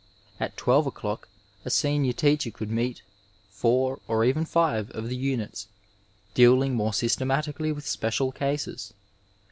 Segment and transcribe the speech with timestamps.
[0.39, 1.29] At 12 o'clock
[1.63, 3.03] a senior teacher could meet
[3.51, 5.67] four, or even five, of the units,
[6.33, 8.93] dealing more sjmtematically with special cases.